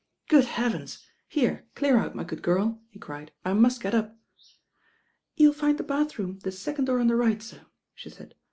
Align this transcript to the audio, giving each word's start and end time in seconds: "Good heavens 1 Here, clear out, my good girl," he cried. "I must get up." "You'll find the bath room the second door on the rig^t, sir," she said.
"Good 0.29 0.45
heavens 0.45 1.03
1 1.05 1.07
Here, 1.27 1.67
clear 1.75 1.95
out, 1.99 2.15
my 2.15 2.23
good 2.23 2.41
girl," 2.41 2.81
he 2.89 2.97
cried. 2.97 3.31
"I 3.45 3.53
must 3.53 3.81
get 3.83 3.93
up." 3.93 4.17
"You'll 5.35 5.53
find 5.53 5.77
the 5.77 5.83
bath 5.83 6.17
room 6.17 6.39
the 6.39 6.51
second 6.51 6.85
door 6.85 6.99
on 6.99 7.05
the 7.05 7.13
rig^t, 7.13 7.43
sir," 7.43 7.67
she 7.93 8.09
said. 8.09 8.33